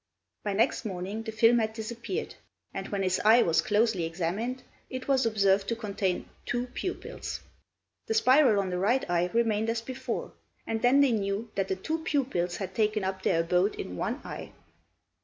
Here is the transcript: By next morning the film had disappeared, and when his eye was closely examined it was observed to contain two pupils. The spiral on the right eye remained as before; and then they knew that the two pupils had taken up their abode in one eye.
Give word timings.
By 0.43 0.53
next 0.53 0.83
morning 0.83 1.21
the 1.21 1.31
film 1.31 1.59
had 1.59 1.73
disappeared, 1.73 2.33
and 2.73 2.87
when 2.87 3.03
his 3.03 3.19
eye 3.23 3.43
was 3.43 3.61
closely 3.61 4.03
examined 4.03 4.63
it 4.89 5.07
was 5.07 5.27
observed 5.27 5.67
to 5.67 5.75
contain 5.75 6.27
two 6.43 6.65
pupils. 6.73 7.39
The 8.07 8.15
spiral 8.15 8.59
on 8.59 8.71
the 8.71 8.79
right 8.79 9.07
eye 9.07 9.29
remained 9.31 9.69
as 9.69 9.81
before; 9.81 10.31
and 10.65 10.81
then 10.81 11.01
they 11.01 11.11
knew 11.11 11.51
that 11.53 11.67
the 11.67 11.75
two 11.75 11.99
pupils 11.99 12.55
had 12.57 12.73
taken 12.73 13.03
up 13.03 13.21
their 13.21 13.41
abode 13.41 13.75
in 13.75 13.95
one 13.95 14.19
eye. 14.25 14.53